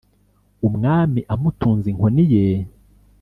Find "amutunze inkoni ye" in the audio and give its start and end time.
1.33-2.43